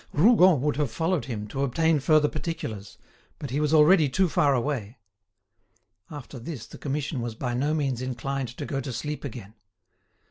Rougon 0.13 0.61
would 0.61 0.77
have 0.77 0.89
followed 0.89 1.25
him, 1.25 1.47
to 1.49 1.61
obtain 1.61 1.99
further 1.99 2.27
particulars, 2.27 2.97
but 3.37 3.51
he 3.51 3.59
was 3.59 3.71
already 3.71 4.09
too 4.09 4.27
far 4.27 4.55
away. 4.55 4.97
After 6.09 6.39
this 6.39 6.65
the 6.65 6.79
Commission 6.79 7.21
was 7.21 7.35
by 7.35 7.53
no 7.53 7.75
means 7.75 8.01
inclined 8.01 8.49
to 8.57 8.65
go 8.65 8.81
to 8.81 8.91
sleep 8.93 9.23
again. 9.23 9.53